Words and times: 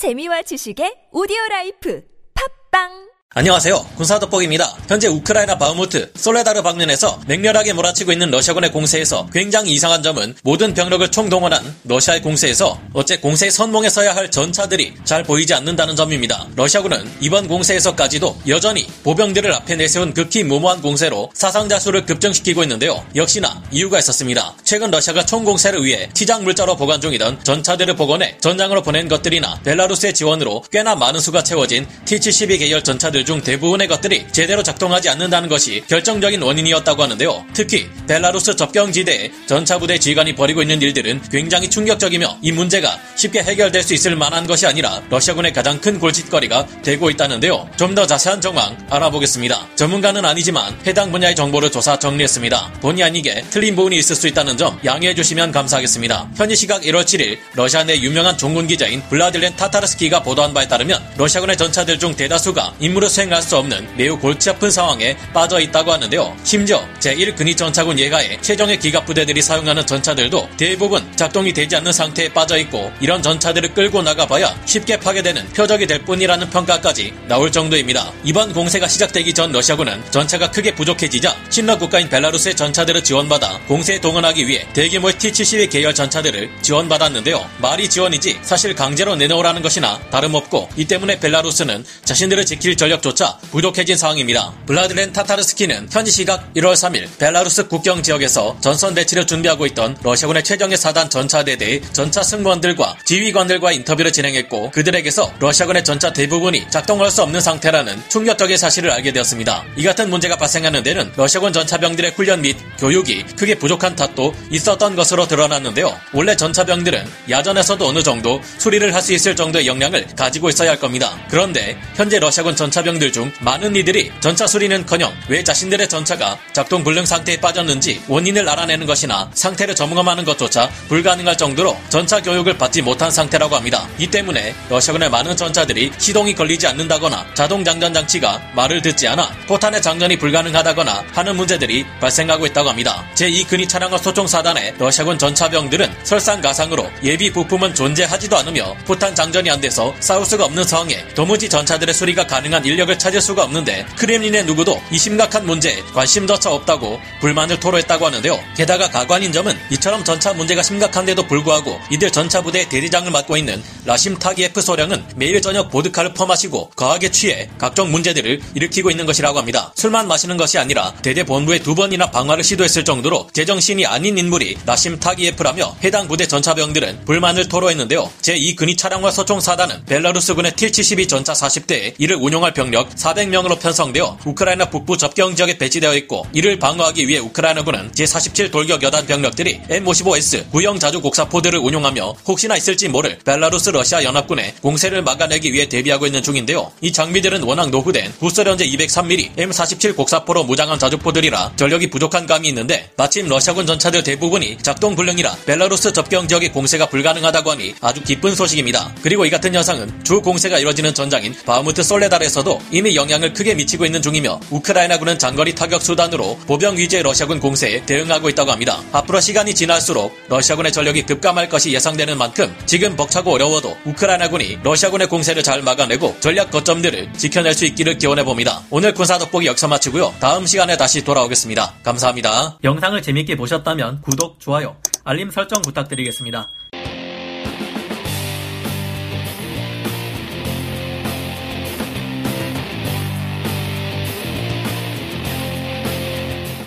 재미와 0.00 0.40
지식의 0.48 1.12
오디오 1.12 1.36
life. 1.50 2.00
팟빵 2.32 3.09
안녕하세요. 3.32 3.90
군사돋보기입니다. 3.94 4.76
현재 4.88 5.06
우크라이나 5.06 5.56
바흐무트, 5.56 6.10
솔레다르 6.16 6.62
방면에서 6.62 7.20
맹렬하게 7.28 7.74
몰아치고 7.74 8.10
있는 8.10 8.28
러시아군의 8.32 8.72
공세에서 8.72 9.28
굉장히 9.32 9.70
이상한 9.70 10.02
점은 10.02 10.34
모든 10.42 10.74
병력을 10.74 11.08
총동원한 11.12 11.62
러시아의 11.84 12.22
공세에서 12.22 12.80
어째 12.92 13.18
공세 13.20 13.48
선봉에 13.48 13.88
서야 13.88 14.16
할 14.16 14.32
전차들이 14.32 14.94
잘 15.04 15.22
보이지 15.22 15.54
않는다는 15.54 15.94
점입니다. 15.94 16.48
러시아군은 16.56 17.08
이번 17.20 17.46
공세에서까지도 17.46 18.36
여전히 18.48 18.88
보병들을 19.04 19.52
앞에 19.52 19.76
내세운 19.76 20.12
극히 20.12 20.42
무모한 20.42 20.82
공세로 20.82 21.30
사상자 21.32 21.78
수를 21.78 22.06
급증시키고 22.06 22.64
있는데요. 22.64 23.06
역시나 23.14 23.62
이유가 23.70 24.00
있었습니다. 24.00 24.56
최근 24.64 24.90
러시아가 24.90 25.24
총공세를 25.24 25.84
위해 25.84 26.08
치장 26.14 26.42
물자로 26.42 26.74
보관 26.74 27.00
중이던 27.00 27.44
전차들을 27.44 27.94
복원해 27.94 28.38
전장으로 28.40 28.82
보낸 28.82 29.06
것들이나 29.06 29.60
벨라루스의 29.62 30.14
지원으로 30.14 30.64
꽤나 30.72 30.96
많은 30.96 31.20
수가 31.20 31.44
채워진 31.44 31.86
T-72 32.06 32.58
계열 32.58 32.82
전차들 32.82 33.19
것들 33.20 33.24
중 33.24 33.40
대부분의 33.40 33.88
것들이 33.88 34.26
제대로 34.32 34.62
작동하지 34.62 35.08
않는다는 35.10 35.48
것이 35.48 35.82
결정적인 35.88 36.42
원인이었다고 36.42 37.02
하는데요. 37.02 37.44
특히 37.54 37.88
벨라루스 38.06 38.56
접경지대에 38.56 39.30
전차부대 39.46 39.98
지휘관이 39.98 40.34
벌이고 40.34 40.62
있는 40.62 40.80
일들은 40.82 41.22
굉장히 41.30 41.68
충격적이며 41.68 42.38
이 42.42 42.52
문제가 42.52 42.98
쉽게 43.16 43.42
해결될 43.42 43.82
수 43.82 43.94
있을 43.94 44.16
만한 44.16 44.46
것이 44.46 44.66
아니라 44.66 45.02
러시아군의 45.10 45.52
가장 45.52 45.80
큰 45.80 45.98
골칫거리가 45.98 46.66
되고 46.82 47.10
있다는데요. 47.10 47.68
좀 47.76 47.90
더 47.90 48.06
자세한 48.06 48.40
정황 48.40 48.76
알아보겠습니다. 48.88 49.66
전문가는 49.74 50.24
아니지만 50.24 50.78
해당 50.86 51.10
분야의 51.10 51.34
정보를 51.34 51.72
조사 51.72 51.98
정리했습니다. 51.98 52.74
본의 52.80 53.02
아니게 53.02 53.44
틀린 53.50 53.74
부분이 53.74 53.96
있을 53.96 54.14
수 54.14 54.28
있다는 54.28 54.56
점 54.56 54.78
양해해 54.84 55.12
주시면 55.12 55.50
감사하겠습니다. 55.50 56.30
현지 56.36 56.54
시각 56.54 56.82
1월 56.82 57.02
7일 57.02 57.36
러시아 57.54 57.82
내 57.82 57.98
유명한 58.00 58.38
종군 58.38 58.68
기자인 58.68 59.02
블라딜렌 59.08 59.56
타타르스키가 59.56 60.22
보도한 60.22 60.54
바에 60.54 60.68
따르면 60.68 61.02
러시아군의 61.16 61.56
전차들 61.56 61.98
중 61.98 62.14
대다수가 62.14 62.74
임무를 62.78 63.08
수행할 63.10 63.42
수 63.42 63.56
없는 63.58 63.86
매우 63.96 64.18
골치 64.18 64.48
아픈 64.48 64.70
상황에 64.70 65.16
빠져 65.34 65.60
있다고 65.60 65.92
하는데요. 65.92 66.36
심지어 66.44 66.86
제1근위전차군 67.00 67.98
예가의 67.98 68.38
최종의 68.40 68.78
기갑부대들이 68.78 69.42
사용하는 69.42 69.86
전차들도 69.86 70.48
대부분 70.56 71.04
작동이 71.16 71.52
되지 71.52 71.76
않는 71.76 71.92
상태에 71.92 72.32
빠져 72.32 72.56
있고 72.58 72.90
이런 73.00 73.22
전차들을 73.22 73.74
끌고 73.74 74.02
나가봐야 74.02 74.58
쉽게 74.64 74.98
파괴되는 74.98 75.48
표적이 75.48 75.86
될 75.86 76.02
뿐이라는 76.04 76.48
평가까지 76.50 77.12
나올 77.28 77.52
정도입니다. 77.52 78.12
이번 78.24 78.52
공세가 78.52 78.88
시작되기 78.88 79.34
전 79.34 79.52
러시아군은 79.52 80.02
전차가 80.10 80.50
크게 80.50 80.74
부족해지자 80.74 81.36
친러 81.50 81.76
국가인 81.78 82.08
벨라루스의 82.08 82.54
전차들을 82.54 83.02
지원받아 83.02 83.60
공세에 83.66 84.00
동원하기 84.00 84.46
위해 84.46 84.66
대규모의 84.72 85.14
T-72 85.14 85.70
계열 85.70 85.94
전차들을 85.94 86.50
지원받았는데요. 86.62 87.48
말이 87.58 87.88
지원이지 87.88 88.40
사실 88.42 88.74
강제로 88.74 89.16
내놓으라는 89.16 89.62
것이나 89.62 89.98
다름없고 90.10 90.70
이 90.76 90.84
때문에 90.84 91.18
벨라루스는 91.18 91.84
자신들을 92.04 92.46
지킬 92.46 92.76
전력 92.76 92.99
인력조차 93.00 93.38
부족해진 93.50 93.96
상황입니다. 93.96 94.52
블라드렌 94.66 95.12
타타르스키는 95.12 95.88
현지 95.90 96.10
시각 96.10 96.52
1월 96.54 96.72
3일 96.74 97.08
벨라루스 97.18 97.68
국경 97.68 98.02
지역에서 98.02 98.56
전선 98.60 98.94
배치를 98.94 99.26
준비하고 99.26 99.66
있던 99.66 99.96
러시아군의 100.02 100.44
최정예 100.44 100.76
사단 100.76 101.10
전차대대의 101.10 101.82
전차 101.92 102.22
승무원들과 102.22 102.96
지휘관들과 103.04 103.72
인터뷰를 103.72 104.12
진행했고 104.12 104.70
그들에게서 104.70 105.32
러시아군의 105.40 105.84
전차 105.84 106.12
대부분이 106.12 106.70
작동할 106.70 107.10
수 107.10 107.22
없는 107.22 107.40
상태라는 107.40 108.00
충격적인 108.08 108.56
사실을 108.56 108.90
알게 108.90 109.12
되었습니다. 109.12 109.64
이 109.76 109.84
같은 109.84 110.08
문제가 110.10 110.36
발생하는 110.36 110.82
데는 110.82 111.12
러시아군 111.16 111.52
전차병들의 111.52 112.12
훈련 112.12 112.42
및 112.42 112.56
교육이 112.78 113.24
크게 113.36 113.56
부족한 113.56 113.96
탓도 113.96 114.34
있었던 114.50 114.94
것으로 114.94 115.26
드러났는데요. 115.26 115.98
원래 116.12 116.36
전차병들은 116.36 117.04
야전에서도 117.30 117.86
어느 117.86 118.02
정도 118.02 118.40
수리를 118.58 118.94
할 118.94 119.00
수 119.00 119.14
있을 119.14 119.34
정도의 119.34 119.66
역량을 119.66 120.08
가지고 120.14 120.50
있어야 120.50 120.72
할 120.72 120.78
겁니다. 120.78 121.18
그런데 121.30 121.80
현재 121.94 122.18
러시아군 122.18 122.54
전차병 122.54 122.89
병들 122.90 123.12
중 123.12 123.30
많은 123.40 123.76
이들이 123.76 124.10
전차 124.18 124.48
수리는커녕 124.48 125.14
왜 125.28 125.44
자신들의 125.44 125.88
전차가 125.88 126.36
작동 126.52 126.82
불능 126.82 127.06
상태에 127.06 127.36
빠졌는지 127.36 128.02
원인을 128.08 128.48
알아내는 128.48 128.84
것이나 128.84 129.30
상태를 129.32 129.76
점검하는 129.76 130.24
것조차 130.24 130.68
불가능할 130.88 131.36
정도로 131.36 131.76
전차 131.88 132.20
교육을 132.20 132.58
받지 132.58 132.82
못한 132.82 133.12
상태라고 133.12 133.54
합니다. 133.54 133.86
이 133.98 134.08
때문에 134.08 134.56
러시아군의 134.68 135.08
많은 135.08 135.36
전차들이 135.36 135.92
시동이 135.98 136.34
걸리지 136.34 136.66
않는다거나 136.66 137.26
자동 137.34 137.62
장전 137.62 137.94
장치가 137.94 138.42
말을 138.56 138.82
듣지 138.82 139.06
않아 139.06 139.30
포탄의 139.46 139.80
장전이 139.82 140.16
불가능하다거나 140.16 141.04
하는 141.12 141.36
문제들이 141.36 141.86
발생하고 142.00 142.46
있다고 142.46 142.70
합니다. 142.70 143.04
제2근위 143.14 143.68
차량과 143.68 143.98
소총 143.98 144.26
사단의 144.26 144.74
러시아군 144.78 145.16
전차병들은 145.16 145.94
설상가상으로 146.02 146.90
예비 147.04 147.30
부품은 147.30 147.72
존재하지도 147.72 148.36
않으며 148.38 148.74
포탄 148.84 149.14
장전이 149.14 149.48
안 149.48 149.60
돼서 149.60 149.94
싸울 150.00 150.26
수가 150.26 150.46
없는 150.46 150.64
상황에 150.64 151.06
도무지 151.14 151.48
전차들의 151.48 151.94
수리가 151.94 152.26
가능한 152.26 152.64
인력 152.70 152.90
권력을 152.90 152.98
찾을 152.98 153.20
수가 153.20 153.44
없는데 153.44 153.86
크렘린의 153.96 154.44
누구도 154.44 154.80
이 154.90 154.98
심각한 154.98 155.46
문제에 155.46 155.82
관심조차 155.94 156.50
없다고 156.52 157.00
불만을 157.20 157.60
토로했다고 157.60 158.06
하는데요. 158.06 158.38
게다가 158.56 158.90
가관인 158.90 159.32
점은 159.32 159.56
이처럼 159.70 160.04
전차 160.04 160.32
문제가 160.32 160.62
심각한데도 160.62 161.26
불구하고 161.26 161.78
이들 161.90 162.10
전차 162.10 162.42
부대의 162.42 162.68
대대장을 162.68 163.10
맡고 163.10 163.36
있는 163.36 163.62
라심 163.84 164.18
타기에프 164.18 164.60
소령은 164.60 165.04
매일 165.16 165.40
저녁 165.40 165.70
보드카를 165.70 166.14
퍼마시고 166.14 166.70
거하게 166.70 167.10
취해 167.10 167.48
각종 167.58 167.90
문제들을 167.90 168.40
일으키고 168.54 168.90
있는 168.90 169.06
것이라고 169.06 169.38
합니다. 169.38 169.72
술만 169.76 170.08
마시는 170.08 170.36
것이 170.36 170.58
아니라 170.58 170.94
대대 171.02 171.24
본부에 171.24 171.58
두 171.58 171.74
번이나 171.74 172.10
방화를 172.10 172.42
시도했을 172.42 172.84
정도로 172.84 173.28
제정신이 173.32 173.86
아닌 173.86 174.18
인물이 174.18 174.58
라심 174.66 174.98
타기에프라며 174.98 175.76
해당 175.84 176.08
부대 176.08 176.26
전차병들은 176.26 177.04
불만을 177.04 177.48
토로했는데요. 177.48 178.10
제2근위 178.22 178.76
차량화 178.76 179.10
소총 179.10 179.40
사단은 179.40 179.84
벨라루스군의 179.86 180.52
T-72 180.52 181.08
전차 181.08 181.32
40대에 181.32 181.94
이를 181.98 182.16
운용할 182.16 182.52
병 182.60 182.70
병력 182.70 182.94
400명으로 182.94 183.58
편성되어 183.58 184.18
우크라이나 184.24 184.66
북부 184.66 184.96
접경 184.96 185.34
지역에 185.34 185.58
배치되어 185.58 185.94
있고 185.96 186.26
이를 186.32 186.58
방어하기 186.58 187.08
위해 187.08 187.18
우크라이나군은 187.18 187.90
제47 187.92 188.52
돌격 188.52 188.82
여단 188.82 189.06
병력들이 189.06 189.62
M55S 189.62 190.50
구형 190.50 190.78
자주 190.78 191.00
곡사포들을 191.00 191.58
운용하며 191.58 192.16
혹시나 192.26 192.56
있을지 192.56 192.88
모를 192.88 193.18
벨라루스 193.24 193.70
러시아 193.70 194.04
연합군의 194.04 194.54
공세를 194.60 195.02
막아내기 195.02 195.52
위해 195.52 195.68
대비하고 195.68 196.06
있는 196.06 196.22
중인데요. 196.22 196.70
이 196.80 196.92
장비들은 196.92 197.42
워낙 197.42 197.70
노후된 197.70 198.12
구소련제 198.18 198.66
203mm 198.68 199.36
M47 199.36 199.96
곡사포로 199.96 200.44
무장한 200.44 200.78
자주포들이라 200.78 201.52
전력이 201.56 201.88
부족한 201.90 202.26
감이 202.26 202.48
있는데 202.48 202.90
마침 202.96 203.28
러시아군 203.28 203.66
전차들 203.66 204.04
대부분이 204.04 204.58
작동 204.62 204.94
불능이라 204.94 205.34
벨라루스 205.46 205.92
접경 205.92 206.28
지역의 206.28 206.52
공세가 206.52 206.86
불가능하다고 206.86 207.50
하니 207.52 207.74
아주 207.80 208.02
기쁜 208.04 208.34
소식입니다. 208.34 208.94
그리고 209.02 209.24
이 209.24 209.30
같은 209.30 209.54
현상은 209.54 210.04
주 210.04 210.20
공세가 210.20 210.58
이뤄지는 210.58 210.94
전장인 210.94 211.34
바흐무트 211.46 211.82
솔레달에서도 211.82 212.49
이미 212.70 212.96
영향을 212.96 213.32
크게 213.32 213.54
미치고 213.54 213.84
있는 213.84 214.00
중이며 214.02 214.40
우크라이나군은 214.50 215.18
장거리 215.18 215.54
타격 215.54 215.82
수단으로 215.82 216.38
보병 216.46 216.76
위주의 216.76 217.02
러시아군 217.02 217.40
공세에 217.40 217.84
대응하고 217.86 218.28
있다고 218.30 218.50
합니다. 218.50 218.80
앞으로 218.92 219.20
시간이 219.20 219.54
지날수록 219.54 220.16
러시아군의 220.28 220.72
전력이 220.72 221.02
급감할 221.02 221.48
것이 221.48 221.72
예상되는 221.72 222.16
만큼 222.16 222.54
지금 222.66 222.96
벅차고 222.96 223.32
어려워도 223.32 223.76
우크라이나군이 223.84 224.58
러시아군의 224.62 225.08
공세를 225.08 225.42
잘 225.42 225.62
막아내고 225.62 226.16
전략 226.20 226.50
거점들을 226.50 227.12
지켜낼 227.16 227.54
수 227.54 227.64
있기를 227.66 227.98
기원해 227.98 228.24
봅니다. 228.24 228.62
오늘 228.70 228.94
군사 228.94 229.18
돋보기 229.18 229.46
역사 229.46 229.66
마치고요. 229.68 230.14
다음 230.20 230.46
시간에 230.46 230.76
다시 230.76 231.02
돌아오겠습니다. 231.04 231.74
감사합니다. 231.82 232.58
영상을 232.64 233.00
재밌게 233.02 233.36
보셨다면 233.36 234.02
구독, 234.02 234.40
좋아요, 234.40 234.76
알림 235.04 235.30
설정 235.30 235.62
부탁드리겠습니다. 235.62 236.48